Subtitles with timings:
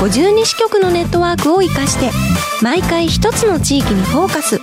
[0.00, 2.10] 52支局のネットワークを生かして
[2.62, 4.58] 毎回一つの地域にフォーカス。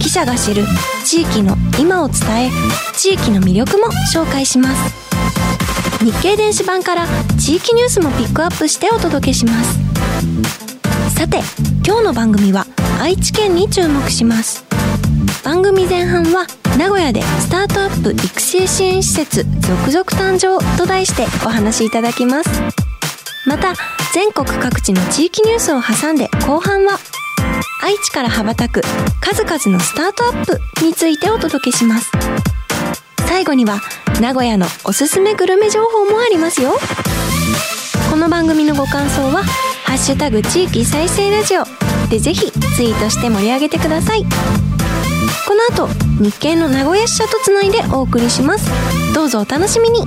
[0.00, 0.64] 記者が知る
[1.04, 2.50] 地域の今を伝え
[2.96, 6.04] 地域の魅力も紹介します。
[6.04, 9.78] 日経電子版から地域ニュースもピックアップしてお届けします。
[11.16, 11.40] さて
[11.84, 12.64] 今日の番組は
[13.00, 14.64] 愛知県に注目します。
[15.42, 16.46] 番組前半は
[16.78, 22.83] 名古屋でスタートアップ育成支援施設続々誕生と題してお話しいただきます。
[23.46, 23.74] また
[24.12, 26.98] 全国各地の地域ニュースを挟んで後半は
[27.82, 28.80] 愛知から羽ばたく
[29.20, 32.10] 数々のスタートアップについてお届けします。
[33.26, 33.80] 最後には
[34.20, 36.78] 名古屋のおすすめグルメ情報もありますよ。
[38.10, 39.42] この番組のご感想は
[39.84, 41.64] 「ハッシュタグ地域再生ラジオ」
[42.08, 44.24] でぜひツイートして盛り上げてください。
[45.46, 48.70] この後日経の名古屋支社とつないでお送りします。
[49.12, 50.06] どうぞお楽しみに。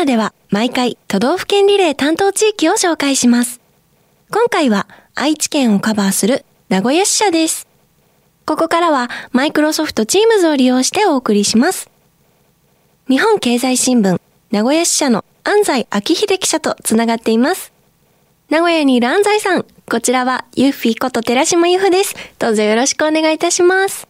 [0.00, 3.60] ナーでは毎回都道府県リレー担当地域を紹介します。
[4.30, 7.66] 今回は愛知県をカバーする名古屋支社です。
[8.46, 11.90] ここからはマイクロソフト Teams を利用してお送りします。
[13.08, 14.18] 日本経済新聞
[14.50, 17.70] 名古屋支社の安西昭秀記者とつながっています。
[18.48, 22.14] 名古屋にいる安西さん、こちらはユッフィーこと寺島由布です。
[22.38, 24.08] どうぞよろしくお願いいたします。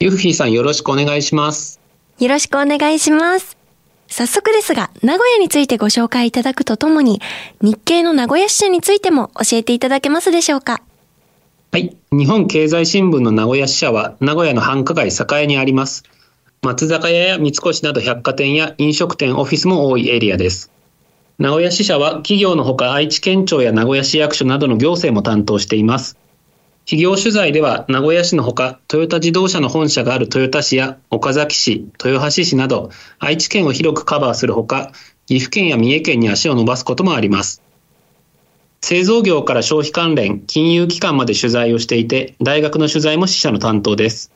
[0.00, 1.78] ユッフィーさんよろしくお願いします。
[2.18, 3.61] よろしくお願いします。
[4.12, 7.22] 早速ですが、名古屋についてご紹介いただくとともに、
[7.62, 10.82] 日経の名古屋支社についても教えていただけますでしょうか？
[11.72, 11.96] はい。
[12.12, 16.04] 日本経済新聞の名古屋支社は、名古屋の繁華街栄にあります。
[16.60, 20.70] 松坂屋や三越など百貨店や飲食店、オフィスも多いエリアです。
[21.38, 26.18] 名古屋支社は企業のほか愛知県庁や名古屋市役所などの行政も担当しています。
[26.92, 34.92] 企業取材では名古屋市のほかトヨタ自動車の本社がある豊田市や岡崎市、豊橋市など愛知県を広くカバーするほか
[35.24, 37.62] 岐阜県や三重県に足を伸ばすこともあります。
[38.82, 44.30] 製造業から消費関連、金融機関まで取材をしていて大学の取材も支社の担当です。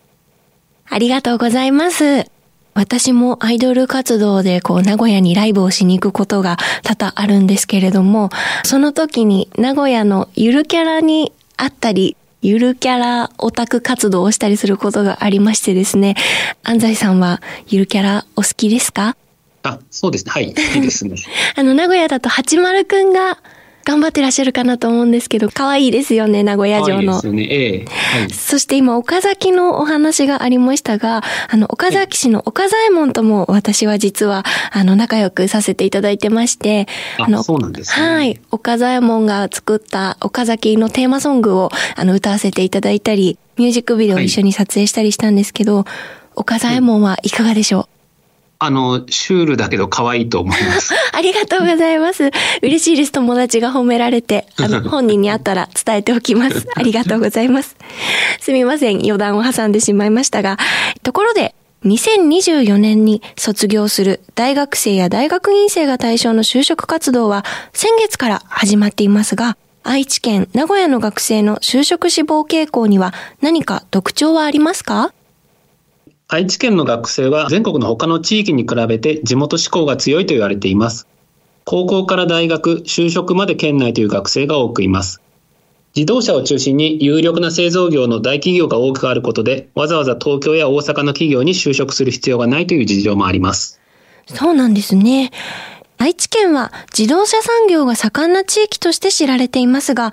[0.89, 2.25] ありがとうございます。
[2.73, 8.31] 私もアイドル活動でこう名古屋にライブをしに行くことが多々あるんですけれども、
[8.65, 16.15] その時に名古屋のゆるキャラに会ったり、ゆるキャラオタク活動をしたりすることがありましてですね、
[16.63, 19.17] 安西さんはゆるキャラお好きですか？
[19.63, 20.31] あ、そうですね。
[20.33, 20.45] はい。
[20.45, 21.17] いいですね。
[21.57, 23.39] あの、名古屋だと八丸くんが
[23.87, 27.13] 頑張ってらっしゃるかなと思うんですけど、可愛いですよね、名古屋城の。
[27.13, 27.43] はいですよね。
[27.45, 27.85] ええ
[28.21, 28.31] はい。
[28.31, 38.41] そして今、岡崎のお話がありましたが、あの、岡崎市の岡左衛門とも私は実は、あの、仲良くさせていただいてまして、あの、そうなんですねはい。
[38.51, 45.85] 岡左衛門が作った岡崎のテーマソングを、あの、歌わせていただいたり、ミュージックビデオを一緒に撮影したりしたんですけど、
[46.35, 47.96] 岡左衛門はいかがでしょう、
[48.59, 50.95] あの、シュールだけど可愛いと思います。
[51.13, 52.31] ありがとうございます。
[52.63, 53.13] 嬉しいです。
[53.13, 56.67] 友達が褒められて、あの、 本人に会ったら伝えておきます。
[56.75, 57.77] ありがとうございます。
[58.41, 58.97] すみません。
[59.03, 60.59] 余談を挟んでしまいましたが、
[61.03, 61.55] ところで、
[61.85, 75.13] 2024年に卒業する大学生や大学院生が対象の就職活動は先月から始まっていますが、愛知県、名古屋の学生の就職志望傾向には何か特徴はありますか？
[76.29, 81.07] 愛知県の学生は全国の他の地域に比べて地元志向が強いと言われています。
[81.65, 85.23] 高校から大学、就職まで県内という学生が多くいます。
[85.95, 93.81] 自動車を中心に有力な製造業の大企業が多くあることで、わざわざ東京や大阪の企業に就職する必要がないという事情もあります。
[94.27, 95.31] そうなんですね。
[95.97, 100.13] 愛知県は自動車産業が盛んな地域として知られていますが、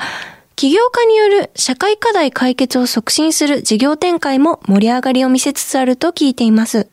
[0.64, 6.88] 起業家による社会課題解決を促進する事業展開も盛り上がりを見せつつあると聞いています。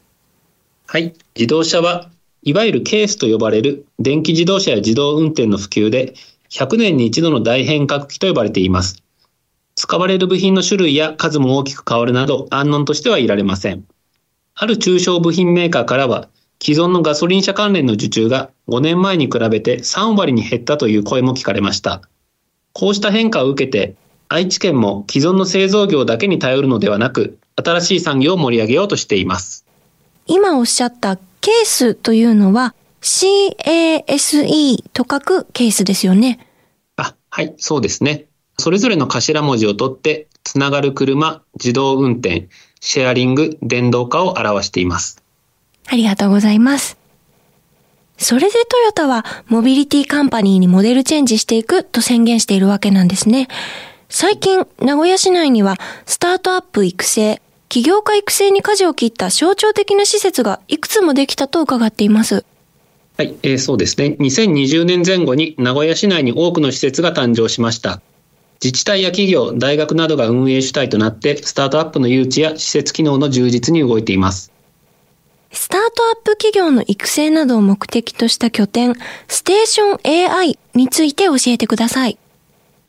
[0.88, 1.14] はい。
[1.36, 2.10] 自動車は
[2.42, 6.14] いわゆるケースと呼ばれる電気自動車や自動運転の普及で
[6.50, 9.04] 100年に一度の大変革期と呼ばれています。
[9.76, 13.84] 使われる部品の種類や数も大きく変わるなど安穏としてはいられません。
[14.56, 16.28] ある中小部品メーカーからは
[16.60, 22.02] 既存のガソリン車関連の受注が5年前に比べて3割に減ったという声も聞かれました。
[22.72, 23.94] こうした変化を受けて
[24.28, 29.66] 愛知県も既存の製造業だけに頼るのではなく新しい産業を盛り上げようとしています。
[30.26, 36.46] 今おっしゃったケースというのは CASE と書くケースですよね。
[36.96, 38.26] あ、はい、そうですね。
[38.58, 42.48] それぞれの頭文字を取って、つながる車、自動運転、
[42.80, 45.22] シェアリング、電動化を表しています。
[45.88, 46.99] ありがとうございます。
[48.20, 53.48] それでトヨタはモビリティカンパニーにモデルチェンジしていくと宣言しているわけなんですね。
[54.10, 57.40] 最近、名古屋市内にはスタートアップ育成、
[57.70, 62.44] 起業家育成に舵を切った象徴的な施設がいくつもできたと伺っています。
[63.16, 64.16] はい、えー、そうですね。
[64.20, 68.02] 2020年前後に名古屋市内に多くの施設が誕生しました。
[68.62, 74.52] 自治体や企業、大学などが運営主体となって、スタートアップの誘致や施設機能の充実に動いています。
[75.52, 78.94] スタートアップ企業の育成などを目的とした拠点、
[79.26, 82.18] ステーション AI について教えてください。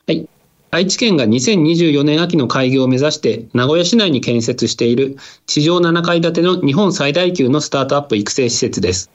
[0.06, 0.28] はい。
[0.70, 5.16] 愛知県が2024年秋の開業を目指して名古屋市内に建設している
[5.46, 9.10] 地上7階建ての日本最大級のスタートアップ育成施設です。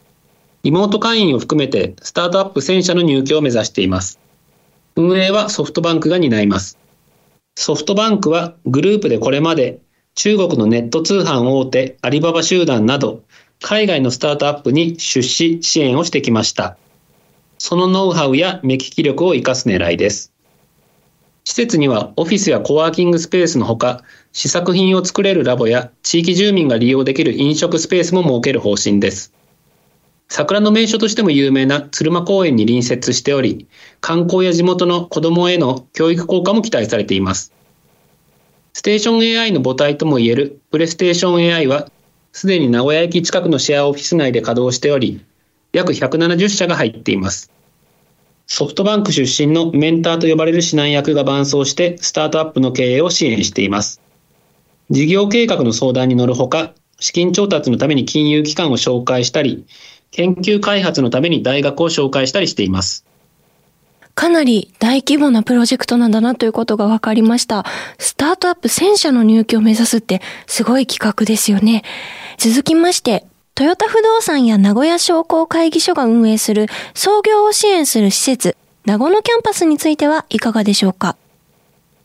[0.63, 4.19] リモート会員を含めてスタートアップ1000社の入居を目指しています。
[4.97, 6.77] 運営はソフトバンクが担います。
[7.55, 9.79] ソフトバンクはグループでこれまで
[10.17, 13.21] 中国のネット通販大手アリババ集団など
[13.61, 16.75] 海外のスタートアップに出資支援をしてきました。
[17.59, 20.33] そのノウハウや目利き力を生かす狙いです。
[21.43, 29.35] 施設にはオフィスやコワーキングスペースのほか、試作品を作れるラボや地域住民が利用できる飲食スペースも設ける方針です。
[30.29, 33.67] 桜の名所としても有名な鶴間公園に隣接しており、
[34.01, 37.53] 観光や地元の子どもへの教育効果も期待されています。
[38.77, 41.89] ステーション AI の母体ともいえるプレステーション AI は、
[42.31, 45.19] すでに名古屋駅近くのシェアオフィス内で稼働しており、
[45.74, 47.51] 約170社が入っています。
[48.45, 54.00] ソフトバンク出身のメンターと呼ばれる指南役が伴走してスタートアップの経営を支援しています。
[54.91, 59.65] 事業計画の相談に乗るほか、資金調達のために金融機関を紹介したり、
[60.12, 63.07] 研究開発のために大学を紹介したりしています。
[64.17, 67.65] かなり大規模なプロジェクトなんだなということが分かりました。
[67.99, 71.83] スタートアップ1000社の入居を目指すってすごい企画ですよね。
[72.39, 76.65] 続きまして、トヨタ不動産や名古屋商工会議所が運営する
[76.95, 81.15] 創業を支援する施設、なごのキャンパスについてはいかがでしょうか？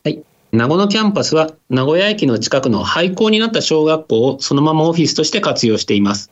[0.05, 0.23] はい。
[0.53, 6.31] なごのキャンパスは名古屋駅の近くの廃校になった小学校をそのままオフィスとして活用しています。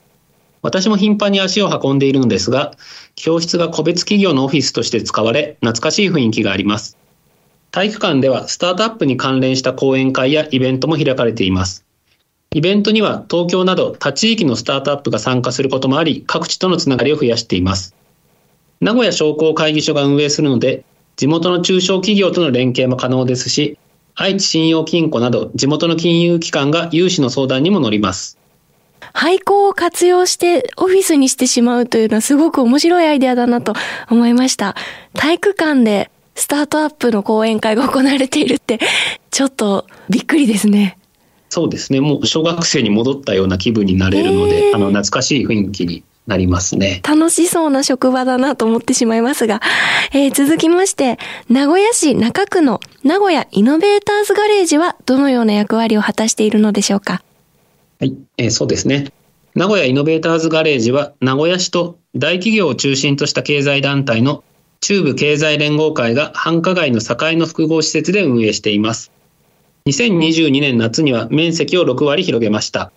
[0.62, 2.72] 私も頻繁に足を運んでいるのですが、
[3.14, 6.99] 教室が個別企業のオフィスとして使われ、懐かしい雰囲気があります。
[7.70, 11.87] 体育館ではスタートアップに関連した講演会やイベントも開かれています。
[12.52, 17.94] イベントには東京など他地域のスタートアップが参加することもあり、各地とのつながりを増やしています。
[18.80, 23.78] 名古屋商工会議所が運営するので、地元の中小企業との連携も可能ですし、
[24.16, 28.39] 愛知信用金庫など地元の金融機関が融資の相談にも乗ります。
[29.12, 33.75] 廃校を活用してオフィスにしてしまうというのはすごく面白いアイデアだなと
[34.11, 34.76] 思いました。
[35.14, 38.79] 体育館でスタートアップの講演会が行われているって、
[39.31, 40.97] ちょっとびっくりですね。
[41.49, 42.00] そうですね。
[42.00, 47.02] もう小学生に戻ったような気分になれるので、あの、懐かしい雰囲気になりますね。
[47.07, 49.61] 楽しそうな職場だなと思ってしまいますが、
[50.12, 57.23] えー、続きまして、名古屋市中区の名古屋イノベーターズガレージはどのような役割を果たしているのでしょうか？
[58.00, 59.12] はい、えー、そうですね。
[59.54, 64.42] 名古屋イノベーターズガレージは名古屋市と大企業を中心とした経済団体の
[64.80, 69.12] 中部経済連合会が繁華街の境の複合施設で運営しています。
[69.85, 72.90] 2022年夏には面積を6割広げました。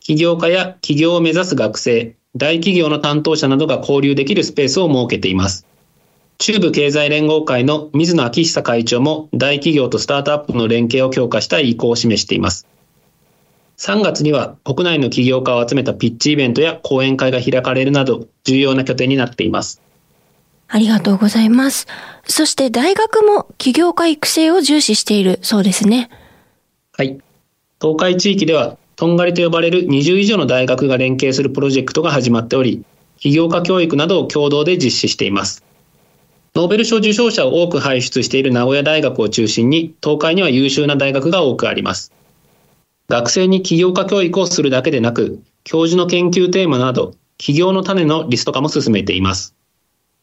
[0.00, 5.66] 起業家や起業を目指す学生、大企業の担当者などが交流できるスペースを設けています。
[6.36, 12.66] 中部経済連合会の水野明久会長も大企業とスタートアップの連携を強化したい意向を示しています。
[13.76, 19.80] 3月には国内の起業家を集めたピッチイベントや講演会が開かれるなど重要な拠点になっています。
[20.68, 21.86] ありがとうございます。
[22.26, 26.10] そして大学も起業家育成を重視しているそうですね。
[26.92, 27.18] はい。
[27.80, 32.84] 東海地域では、とんがりと呼ばれる20以上の大学が連携するプロジェクトが始まっており、
[33.18, 35.64] 起業家教育などを共同で実施しています。
[36.54, 42.12] ノーベル賞受賞者を多く輩出している名古屋大学を中心に、東海には優秀な大学が多くあります。
[43.08, 49.54] 学生に起業家教育をするだけでなく、教授の研究テーマなど、起業の種のリスト化も進めています。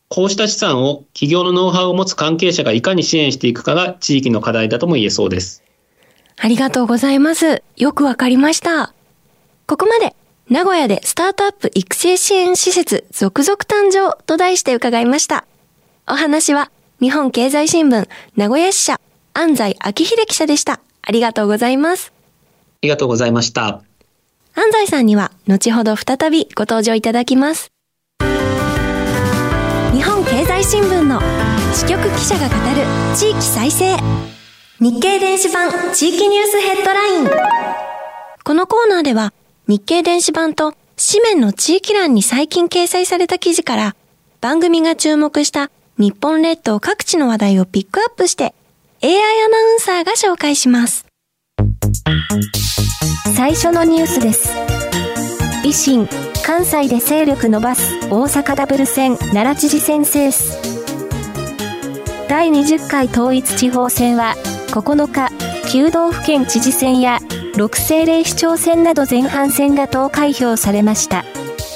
[0.09, 5.63] こうした資産を起業のノウハウを持つ関係者がいかに支援していくかが地域の課題だとも言えそうです。
[6.37, 7.63] ありがとうございます。
[7.77, 8.93] よくわかりました。
[9.67, 10.15] ここまで、
[10.49, 15.45] 名古屋でスタートアップ育成支援施設続々誕生と題して伺いました。
[16.09, 18.99] お話は、日本経済新聞名古屋支社
[19.33, 20.81] 安西昭秀記者でした。
[21.03, 22.11] ありがとうございます。
[22.83, 23.83] ありがとうございました。
[24.55, 27.71] 安西さんには後ほど再びご登場いただきます。
[29.93, 31.21] 日本経済新聞の
[31.73, 32.85] 支局記者が語る
[33.15, 33.97] 地域再生
[34.79, 37.27] 日経電子版地域ニュースヘッドライン
[38.43, 39.31] このコーナーでは
[39.67, 43.95] 日経電子版と紙面の地域欄に最近掲載された記事から
[44.39, 48.55] 番組が注目した日本列島各地の話題をピックアップして
[49.03, 49.11] AI
[49.45, 51.05] アナウンサーが紹介します
[53.35, 54.53] 最初のニュースです。
[55.63, 56.07] 維新
[56.45, 60.59] 関西で勢力伸ばす大阪ダブル選奈良知事選制す。
[62.27, 64.35] 第20回統一地方選は
[64.67, 65.31] 9日
[65.69, 67.19] 9道府県知事選や
[67.55, 71.23] 6政令市長選など前半戦が投開票されました。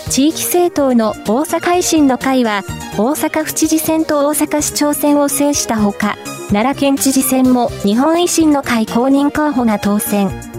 [0.09, 2.63] 地域政党の大阪維新の会は
[2.97, 6.15] 大阪府知事選と大阪市長選を制したほか
[6.49, 10.54] 奈良県知事選も日本維新の会公認候補が当選。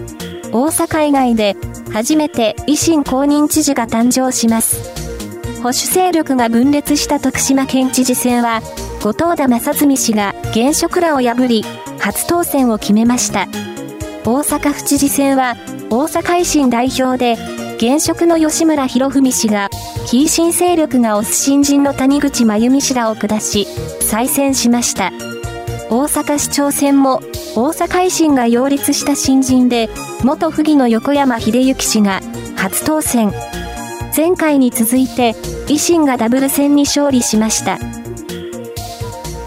[0.51, 1.55] 大阪以外で
[1.91, 5.07] 初めて維新公認知事が誕生します。
[5.57, 8.61] 保守勢力が分裂した徳島県知事選は、
[9.01, 11.63] 後藤田正純氏が現職らを破り、
[11.99, 13.47] 初当選を決めました。
[14.23, 15.55] 大阪府知事選は、
[15.89, 17.37] 大阪維新代表で、
[17.77, 19.69] 現職の吉村博文氏が、
[20.05, 23.67] 非新勢力が推す新人の谷口真由美氏らを下し、
[24.01, 25.11] 再選しました。
[25.89, 27.21] 大阪市長選も
[27.59, 29.89] 大阪維新が擁立した新人で
[30.23, 32.21] 元府議の横山秀幸氏が
[32.55, 33.33] 初当選。
[34.15, 35.33] 前回に続いて
[35.65, 37.79] 維新がダブル選に勝利しました。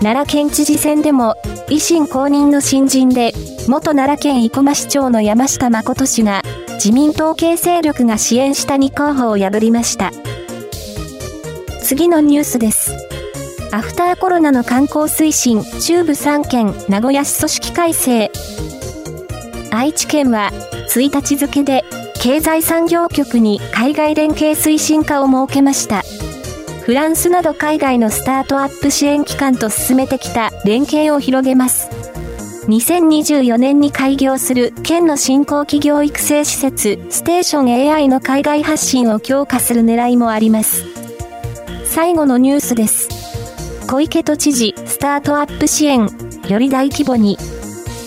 [0.02, 1.36] 奈良県知事選でも
[1.68, 3.32] 維新公認の新人で
[3.68, 6.42] 元奈良県生駒市長の山下誠氏が
[6.74, 10.10] 自民党系勢力が支援した2候補を破りました。
[11.84, 12.89] 次のニュースです。
[13.72, 18.30] アフターコロナの観光推進中部3県名古屋市組織改正。
[19.70, 20.50] 愛知県は
[20.88, 21.84] 1日付で
[22.20, 26.02] 経済産業局に海外連携推進課を設けました。
[26.82, 31.88] フランスなど海外のスタートアップ支援機関と進めてきた連携を広げます。
[32.66, 40.84] 2024年に開業する県の新興企業育成施設ステーション AI の海外発信を強化する狙いもあります。
[41.84, 43.09] 最後のニュースです。
[43.90, 46.08] 小池都知事、スタートアップ支援、
[46.48, 47.36] より大規模に。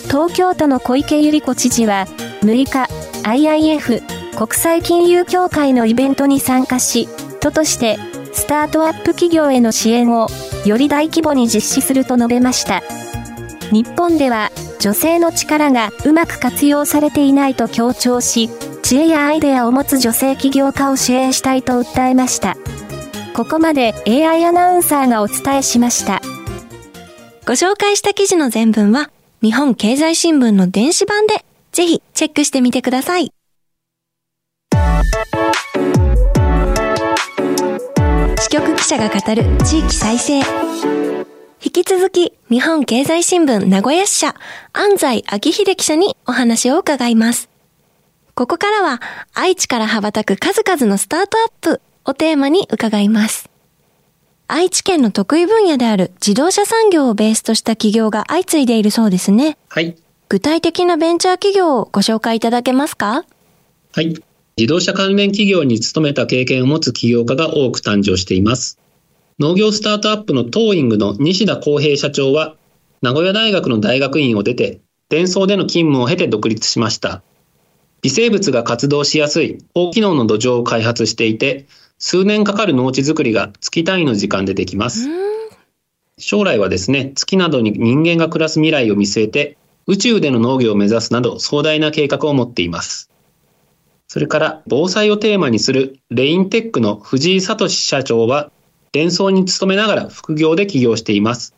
[0.06, 2.06] 東京都の小池百合子知事は、
[2.40, 2.88] 6日、
[3.22, 4.00] IIF、
[4.34, 7.06] 国際金融協会のイベントに参加し、
[7.40, 7.98] 都として、
[8.32, 10.28] スタートアップ企業への支援を、
[10.64, 12.82] より大規模に実施すると述べました。
[13.70, 18.48] 日本では、女性の力がうまく活用されていないと強調し、
[18.82, 22.56] 知恵やアイデアを持つ女性起業家を支援したいと訴えました。
[23.34, 26.22] ここまで AI アナウンサーがお伝えしました。
[27.44, 29.10] ご紹介した記事の全文は、
[29.42, 33.32] 日本経済新聞の電子版で、ぜひチェックしてみてください。
[38.38, 40.38] 支局記者が語る地域再生。
[40.38, 44.36] 引き続き、日本経済新聞名古屋支社、
[44.72, 47.50] 安西昭秀記者にお話を伺います。
[48.36, 49.02] ここからは、
[49.34, 53.48] 愛知から羽ばたく数々のスタートアップをテーマに伺います。
[54.46, 59.56] 愛知県の得意分野である自動車産業をベースとした企業が相次いでいるそうですね。
[59.68, 59.96] はい。
[60.28, 63.24] 具体的なベンチャー企業をご紹介いただけますか？
[63.92, 64.14] はい。
[64.56, 68.78] 自動車関連企業に勤めた経験を持つ起業家が多く誕生しています。
[69.38, 72.54] 農業スタートアップのトーイングの西田康平社長は、
[73.02, 77.22] 名古屋大学の大学院を出て、伝送での勤務を経て独立しました。
[78.02, 81.66] 微生物が活動しやすい高機能の土壌を開発していて、
[82.06, 85.08] 数年かかる農地作りが月単位の時間でできます。
[86.18, 89.56] 将来はですね、月などに人間が暮らす未来を見据えて、
[89.86, 93.08] 宇宙での農業を目指すなど壮大な計画を持っています。
[94.06, 98.50] それから、防災をテーマにするレインテックの藤井聡社長は、
[98.92, 101.54] 電装に勤めながら副業で起業しています。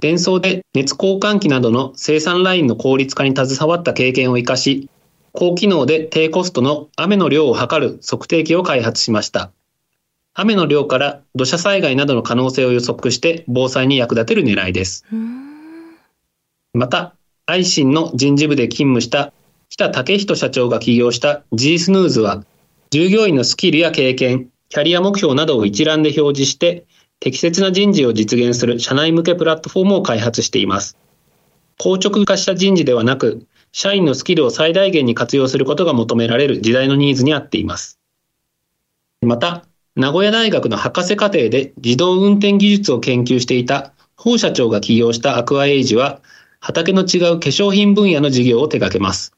[0.00, 4.90] 電装で熱交換器などの生産ラインの効率化に携わった経験を生かし、
[5.32, 9.50] 高機能で低コストの雨の量を測る測定器を開発しました。
[10.34, 15.04] 雨の量から土砂災害などの可能性を予測して防災に役立てる狙いです。
[16.72, 19.32] また、アイシンの人事部で勤務した
[19.68, 22.44] 北武人社長が起業した G スヌーズは、
[22.90, 26.86] 従業員のスキルや経験、キャリア目標などを一覧で表示して、
[27.20, 30.96] 適切な人事を実現する社内向けプラットフォームを開発しています。
[31.78, 37.98] 硬直化した人事ではなく、社員のスキルを最大限に活用することが求められる時代のニーズに合っています。
[39.20, 46.22] また、名古屋大学の博士課程で自動運転技術を研究していた法社長が起業したアクアエイジは、
[46.60, 49.34] 畑の違う化粧品分野の事業を手掛けます。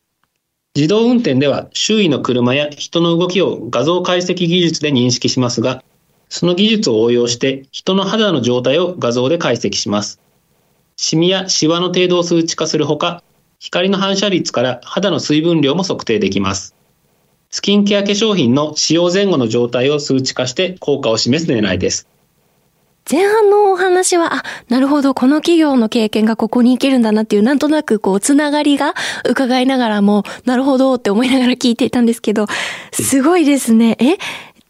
[0.76, 5.82] 自動運転では周囲の車や人の動きを画像解析技術で認識しますが、
[6.28, 10.20] その技術を応用して人の肌の状態を画像で解析します。
[10.96, 13.25] シミやシワの程度を数値化するほか、
[13.58, 16.76] 光の反射率から肌の水分量も測定できます。
[17.54, 22.08] スキンケア化粧品の使用前後の状態を数値化して効果を示す狙いです。
[23.08, 28.94] 前半のお話は、あ、なるほど、この企業の経験がここに行けるんだなっていう、なんとなくこう、つながりが
[29.25, 32.49] 伺いながらも、なるほどって思いながら聞いていたんですけど、
[32.90, 33.96] すごいですね。
[34.00, 34.18] え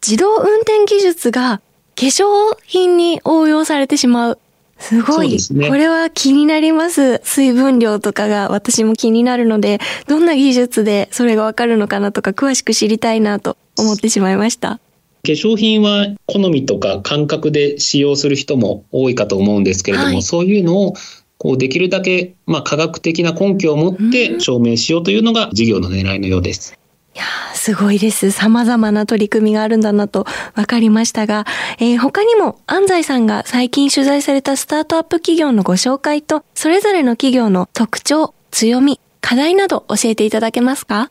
[0.07, 1.61] 自動運転技術が
[1.95, 4.39] 化粧品に応用されてしまう。
[4.77, 5.37] すごい。
[5.51, 7.21] ね、これは気になります。
[7.23, 14.79] 水分量とかが私も気になるので、どんな技術でそれがわかるのかなとか詳しく知りたいなと思ってしまいました。
[15.25, 20.93] 化粧品は好みとか感覚で使用する人も多いかと思うんですけれども、はい、そういうのを
[21.37, 26.77] こうできるだけまあ科学的な根拠を持って証明しようというのが事業の狙いのようです。
[27.15, 28.29] いやすごいです。
[28.31, 31.45] 様々な取り組みがあるんだなと分かりましたが、
[31.79, 41.09] えー、他にも安西さんが最近取材されたスタートアップ企業のご紹介と、それぞれの企業の特徴、強み、課題など教えていただけますか？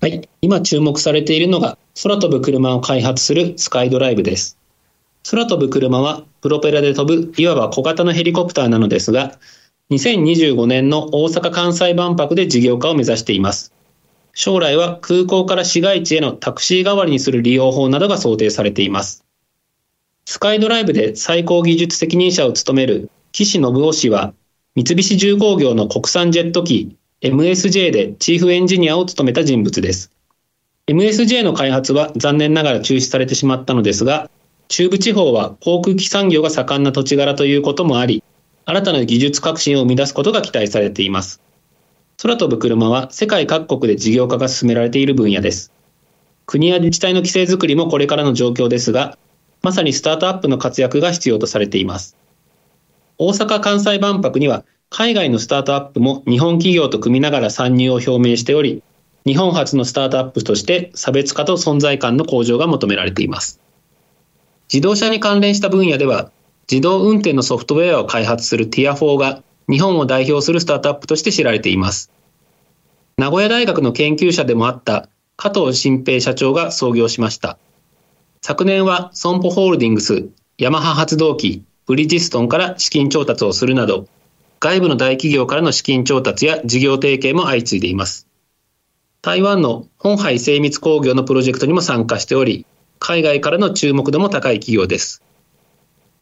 [0.00, 0.28] はい。
[0.42, 4.58] 今注目されているのが、空飛ぶ車を開発するスカイドライブです。
[5.30, 9.38] 空飛ぶ車はプロペラで飛ぶいわば小型のヘリコプターなのですが、
[9.92, 13.72] 2025年の大阪・関西万博で事業化を目指しています。
[14.34, 19.24] 将来は空港から市街地へのタクシー代わりにする利用法などが想定されています。
[20.24, 24.32] スカイドライブで最高技術責任者を務める岸信夫氏は、
[24.76, 30.12] 三菱重工業の国産ジェット機 MSJ でチーフエンジニアを務めた人物です。
[30.86, 34.30] MSJ の開発は残念ながら中止されてしまったのですが、
[34.68, 38.22] 中部地方は航空機産業が盛んな土地柄ということもあり、
[38.64, 41.42] 新たな技術革新を生み出すことが期待されています。
[42.22, 45.72] 空飛ぶ車は世界各国で事業化が進められている分野です。
[46.44, 49.16] 国や自治体の規制づくりもこれからの状況ですが、
[49.62, 52.18] まさにスタートアップの活躍が必要とされています。
[53.16, 58.82] 大阪・関西万博には海外のスタートアップも日本企業と組みながら参入を表明しており、
[59.24, 63.62] 日本初のスタートアップとして差別化と存在感の向上が求められています。
[64.70, 66.30] 自動車に関連した分野では、
[66.70, 72.10] 自動運転のソフトウェアを開発するティア4が日本を代表するスタートアップとして知られています。
[73.16, 77.58] 名古屋大学の研究者でもあった加藤新平社長が創業しました。
[78.42, 80.28] 昨年は損保ホールディングス、
[80.58, 84.08] ヤマハ発動機、ブリヂストンから資金調達をするなど、
[84.58, 88.26] 外部の大企業からの資金調達や事業提携も相次いでいます。
[89.22, 92.66] 台湾の本海精密工業のプロジェクトにも参加しており、
[92.98, 95.22] 海外からの注目度も高い企業です。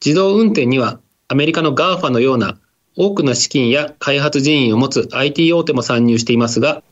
[0.04, 2.58] 自動運転にはアメリカの GAFA のような
[3.00, 6.82] 多くの資金や開発人員を持つ IT 大手も参入していますが、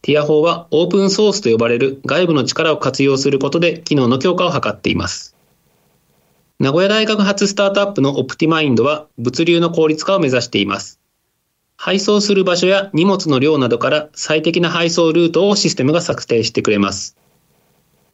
[0.00, 5.34] ティア4はオープンソースと呼ばれる外部の力を活用することで機能の強化を図っています。
[6.60, 11.00] 名古屋大学発スタートアップのオプティマインドは物流の効率化を目指しています。
[11.76, 17.16] 配送する場所や荷物の量などから最適な配送ルートをシステムが策定してくれます。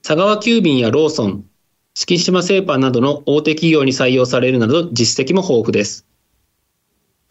[0.03, 1.45] 佐川急便やローソン、
[1.93, 6.07] 敷島製パンなどの大手企業に採用されるなど実績も豊富です。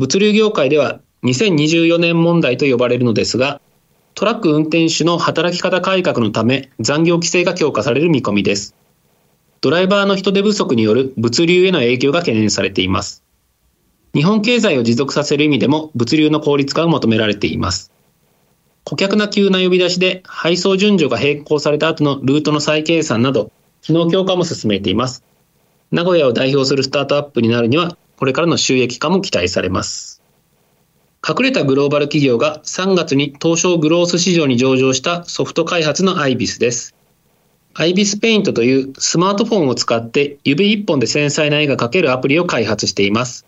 [0.02, 3.62] 物流業界では2024年問題と呼ばれるのですが、
[4.16, 8.74] トラック運転手の働き方改革のため残業規制が強化される見込みです。
[9.62, 13.22] ドライバーの人手不足による物流への影響が懸念されています。
[14.16, 17.92] 日本経済を持続させる意味でも物流の効率化が求められています。
[18.84, 23.52] 顧客な急な呼び出しで配送順序が並行された後のルートの再計算など、
[23.84, 25.24] 機能強化も進めています。
[25.92, 30.22] 名古屋を代表するスタートアップになるにはこれからの収益化も期待されます。
[31.28, 36.94] 隠れたグローバル企業が3月に東証グロース市場に上場したソフト開発のアイビスです。
[37.74, 43.48] アイビスペイントというスマートフォンを使って指一本で繊細な絵が描けるアプリを開発しています。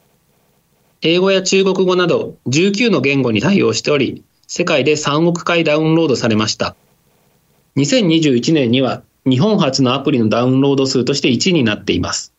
[1.04, 6.76] 英語や中国語など19の言語に対応しており、世界で3億回ダウンロードされました。
[7.76, 12.33] 2021年には日本初のアプリのダウンロード数として1位になっています。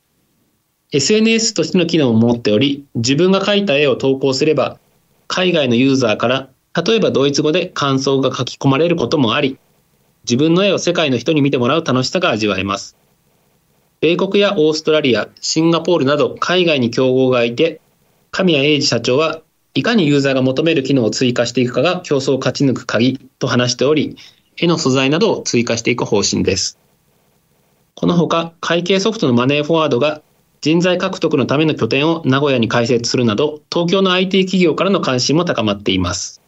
[0.95, 4.79] SNS としての機能を持っており、自分が描いた絵を投稿すれば、
[5.27, 6.49] 海外のユーザーから
[6.87, 9.59] 例えばドイツ語で感想が書き込まれることもあり、
[10.23, 12.97] 自分の絵を世界の人に見てもらう楽しさが味わえます。
[14.01, 17.81] 米国やオーストラリア、シンガポールなど海外に競合がいて、
[18.31, 19.43] 神谷英二社長は
[19.75, 24.17] いかにユーザーが求める機能を追加していくかが競争を勝ち抜く鍵と話しており、
[24.57, 26.79] 絵の素材などを追加していく方針です。
[27.97, 30.23] このほか、会計ソフトのマネーフォワードが
[30.65, 36.41] 人材獲得のための拠点を名古屋に開設するなど、東京の IT 企業からの関心も高まっています。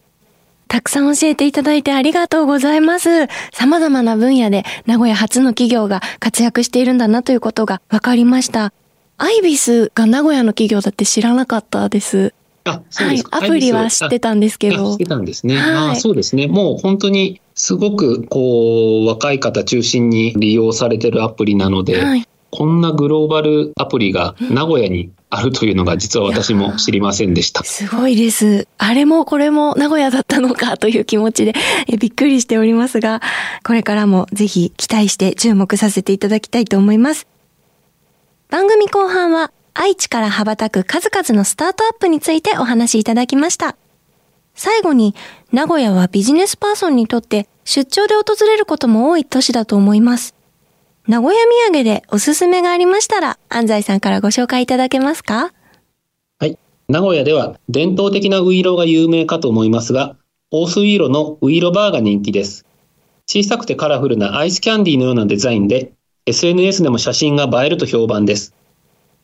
[0.68, 3.26] たくさん教えていただいてありがとうございます。
[3.52, 8.72] 様々な分野で名古屋初の企業が活躍しているんだなということが分かりました。
[9.18, 12.32] アイビスが名古屋の企業だって知らなかったです。
[12.64, 13.44] あ、そうですはい。
[13.44, 14.92] アプリは知ってたんですけど。
[14.92, 15.58] 知ってたんですね。
[15.58, 16.46] はい、あそうですね。
[16.46, 27.62] もう本当にすごくこう若い方中心に利用されてるアプリなので、はい、こんなグローバルアプリが名古屋にあるというのが実は私も知りませんでした。
[27.64, 28.68] すごいです。
[28.78, 31.54] あれもこれも名古屋だったのかという気持ちで
[31.98, 33.20] びっくりしておりますが、
[33.64, 37.26] これからもぜひ期待して注目させていただきたいと思います。
[38.48, 43.76] 番組後半は愛知から羽ばたく数々のスタートアップについてお話しいただきました。
[44.54, 45.14] 最後に、
[45.52, 50.35] 名古屋はビジネスパーソンにとって出張で訪れることも多い都市だと思います。
[51.08, 51.40] 名古屋
[51.70, 55.52] 土産でおすすめがありましたら、安西さんからご紹介いただけますか？
[56.40, 56.58] はい。
[56.88, 60.16] 名古屋では伝統的なウイロが有名かと思いますが、
[60.50, 62.66] オースウイロのウイロバーが人気です。
[63.26, 65.92] 小さくてカラフルなアイスキャンディーのようなデザインで、
[66.26, 68.52] SNS でも写真が映えると評判です。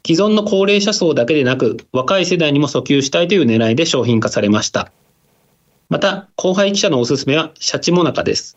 [0.06, 4.92] 既存の高齢者層だけでなく、若い世代にも訴求したいという狙いで商品化されました。
[5.88, 8.56] また、後輩記者のおすすめはシャチモナカです。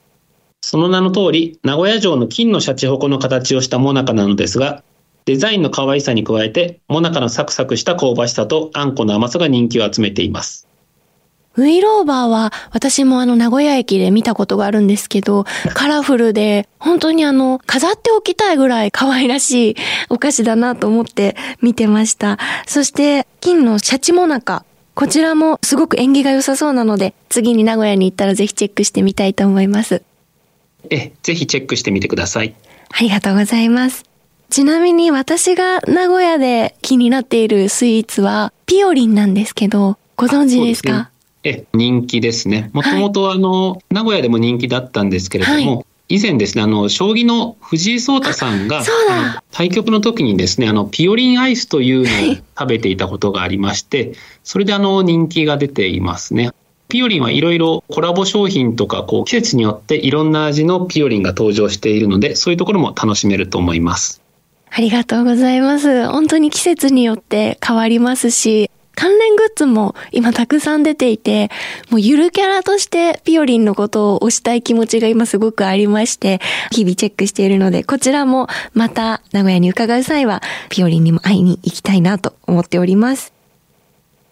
[0.67, 4.81] その名の通り、名古屋城の金のシャチホコの形をしたモナカなのですが、
[5.25, 10.67] デザインの可愛さに加えて、モナカのサクサクした香ばしさとあんこの甘さが人気を集めています。
[11.55, 19.75] ウイローバーは私もあの名古屋駅で見たことがあるんですけど、カラフルで本当にあの飾っておきたいぐらい可愛らしい
[20.09, 22.39] お菓子だなと思って見てました。
[22.65, 24.65] そして金のシャチモナカ。
[24.95, 30.01] こちらもすごく縁起が良さそうなので、次に名古屋に行ったらぜひチェックしてみたいと思います。
[30.89, 32.53] え、ぜひチェックしてみてください。
[32.89, 34.03] ありがとうございます。
[34.49, 41.09] ちなみに私が名古屋で気になっているスイーツはピオリンなんですけど、ご存知ですか？
[41.43, 42.69] え、人気ですね。
[42.73, 45.85] もともとあの、はい、名古屋でも人気だったんですけれども、はい、
[46.17, 48.83] 以前ですね、あの、将棋の藤井聡太さんが、
[49.51, 56.51] 対局の時にですね、あの、ピオリンアイスというのを食べていたことがありまして、それであの、人気が出ていますね。
[56.87, 64.21] ピオリンはいろいろコラボ商品とかこう季節によっていろんな味のピオリンが登場しているのでそういうところも楽しめると思います。
[64.69, 66.07] ありがとうございます。
[66.07, 71.49] 本当に季節によって変わりますし、関連グッズも今たくさん出ていて、
[71.89, 76.39] もうゆるキャラとしてピオリンのことを推したい気持ちが今すごくありまして、
[76.71, 83.34] 日々チェックしているので、こちらもまた名古屋に伺う際は、ピオリンにも会いに行きたいなと思っております。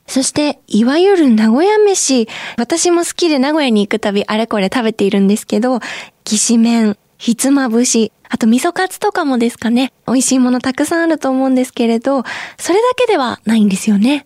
[0.07, 2.27] そして、いわゆる名古屋飯。
[2.57, 5.79] 私も好きで名古屋に行くたびあれこれ食べているんですけど、
[6.23, 9.93] きしめん、ひつまぶし、あと味噌カツとかもですかね。
[10.07, 12.23] 美味しいものたくさんあると思うんですけれど、
[12.57, 14.25] それだけではないんですよね。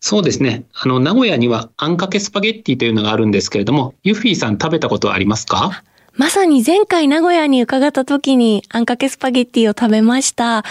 [0.00, 0.64] そうですね。
[0.74, 5.82] あの、名古屋にはあんかけスパゲッティというのがあるんですけれども、ユッフィーさん食べたことはありますか？
[6.12, 10.62] まさに前回名古屋に伺った時にあんかけスパゲッティを食べました。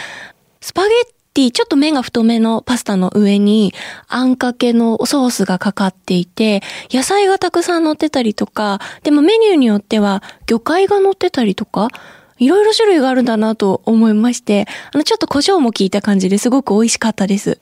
[0.62, 0.92] スパゲッ
[1.34, 3.74] ティ、ちょっと麺が太めのパスタの上に、
[4.08, 11.90] あんかけのソースがかかっていて、野菜がたくさん乗ってたりとか、でもメニューによっては魚介が乗ってたりとか、
[12.40, 17.60] いろいろ種類があるんだなと思いまして、あの、ちょっと胡椒も効いた感じですごく美味しかったです。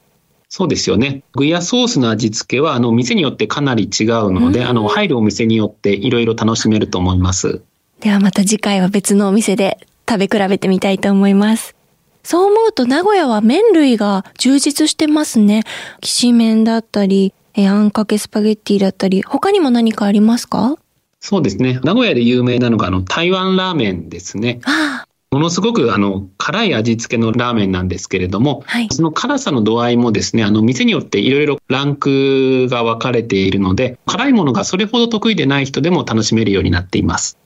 [0.50, 1.24] そうですよね。
[1.34, 7.62] 具やソースの味付けは、あの、店によってかなり違うので、あの、入るお店によっていろいろ楽しめると思います。
[8.02, 9.78] ではまた次回は別のお店で
[10.10, 11.76] 食べ比べてみたいと思います。
[12.24, 15.64] そう思うと名古屋は麺類が充実してますね。
[16.02, 20.78] きしめんだったり、えあんかけスパゲッティだったり、他にも何かありますか？
[21.20, 21.80] そうですね。
[21.84, 24.60] 名古屋で有名なのが、あの、台湾ラーメンですね。
[24.66, 37.38] ああものすごくあの辛い味付けのラーメンなんですけれども、はい、その辛さの度合いもですね、あの店によっていろいろランクが分かれているので、辛いものがそれほど得意でない人でも楽しめるようになっています。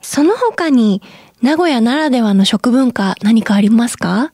[0.00, 1.00] その他に
[1.42, 4.32] 名古屋ならではの食文化何かありますか？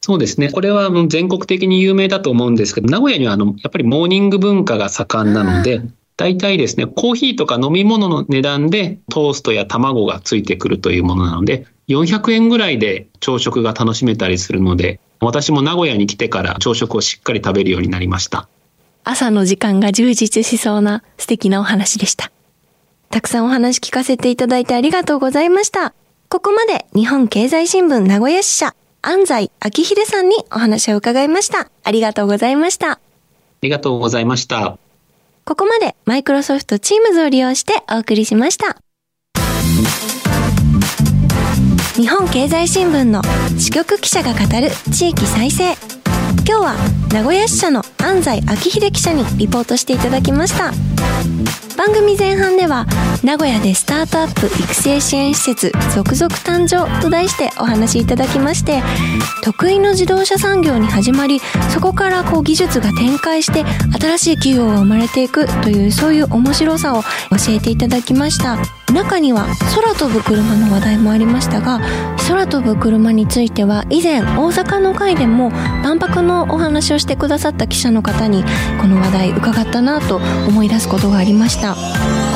[0.00, 0.50] そうですね。
[0.50, 5.82] これは全国的に有名だと思うんですけど、名古屋にはあの、やっぱりモーニング文化が盛んなので、
[6.16, 18.48] 大体ですね、コーヒーとか飲み物の値段でトーストや卵がついてくるというものなので、400円ぐらいで朝食が楽しめたりするので、私も名古屋に来てから朝食をしっかり食べるようになりました。
[19.04, 22.30] 朝の時間が充実しそうな素敵なお話でした。
[23.10, 25.94] たくさんお話聞かせていただいてありがとうございました。
[26.32, 31.68] ここまで日本経済新聞名古屋支社安西明秀さんにお話を伺いました。
[31.82, 32.92] ありがとうございました。
[32.92, 33.00] あ
[33.62, 34.78] りがとうございました。
[35.44, 38.76] ここまでマイクロソフトチームズを利用してお送りしました。
[41.94, 43.22] 日本経済新聞の
[43.58, 45.72] 支局記者が語る地域再生。
[46.46, 50.72] 今日は名古屋支社の安西明秀記者にリポートしていただきました。
[51.80, 52.84] 番組前半では
[53.24, 58.82] 名古屋でスタートアップ育成支援施設続々誕生と題してお話しいただきまして
[59.42, 61.40] 得意の自動車産業に始まり
[61.72, 63.64] そこからこう技術が展開して
[63.98, 67.08] 新しい企業が生まれていくというそういう面白さを教
[67.48, 68.58] えていただきました
[68.92, 71.80] 中には空飛ぶ車の話題もありましたが
[72.28, 75.50] 空飛ぶ車については以前大阪の会でも
[75.82, 78.44] 万博のお話をしてくださった記者の方に
[78.80, 81.74] この話題伺ったなと思い出すことがありました。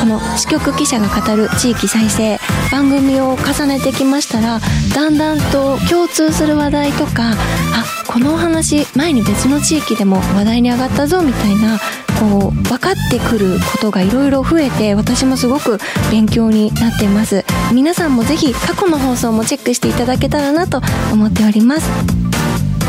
[0.01, 2.39] この支局記者が語る地域再生
[2.71, 4.61] 番組を重ねてきましたら
[4.95, 11.79] だんだんと共通する話題とかあこのお話前に別の地域でも話題に上がったぞみたいな
[12.21, 15.79] こう分かってくることがいろいろ増えて私もすごく
[16.11, 17.45] 勉強になっています。
[17.73, 20.81] 皆さんもぜひ過去の放送もチェックしていただけたらなと
[21.13, 22.24] 思っております。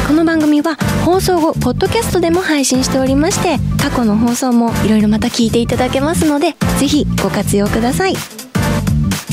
[0.08, 8.16] この番組は放送後ポッドキャストでも配信しておりまして過去の放送もいろいろまた聞いていただけますのでぜひご活用ください。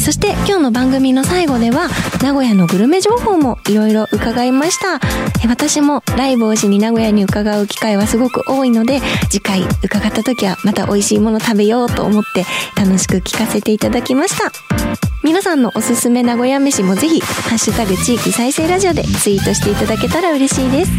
[0.02, 1.88] そして今日の番組の最後では
[2.22, 4.98] 名古屋のグルメ情報もいろいろ伺いました。
[5.46, 12.44] 私もライブをしに名古屋に伺う機会はすごく多いので次回伺った時はまた美味しいもの食べようと思って
[12.80, 15.11] 楽しく聞かせていただきました。
[15.24, 20.90] 皆さんのおすすめ名古屋飯もぜひ、ハッシュタグ地域再生ラジオでツイートしていただけたら嬉しいです。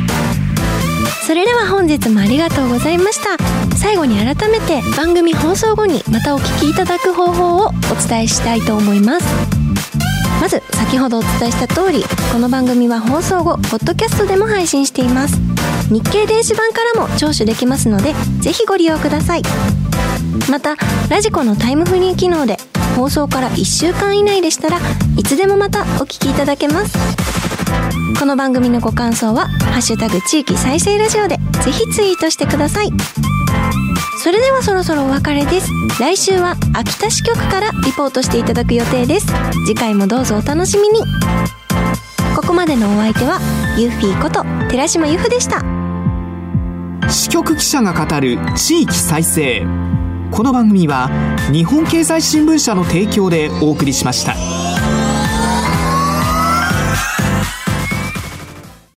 [1.28, 3.38] それでは本日もありがとうございました。
[3.78, 7.72] 最後に改めて番組放送後にまたお聞きいただく方法をお
[8.08, 9.26] 伝えしたいと思います。
[10.40, 15.40] まず先ほどお伝えした通りこの番組は放送後ポッドキャストでも配信しています
[15.90, 19.42] 日経電子版からも聴取できますのでぜひご利用ください
[20.52, 20.76] また
[21.10, 22.58] ラジコのタイムフリー機能で
[22.95, 24.79] 放送から1週間以内でしたら
[25.17, 26.97] いつでもまたお聞きいただけます。
[28.19, 32.89] この番組のご感想は「ハッシュタグ地域再生ラジオ」でぜひツイートしてください。
[34.23, 35.69] それではそろそろお別れです。
[35.99, 39.27] 来週は秋田支局からリポートしていただく予定です。
[39.65, 41.01] 次回もどうぞお楽しみに。
[42.36, 43.39] ここまでのお相手は
[43.77, 45.62] ユーフィーこと寺島由布でした。
[47.10, 49.65] 支局記者が語る地域再生。
[50.34, 51.12] この番組は
[51.52, 54.34] 日本経済新聞社の提供でお送りしました。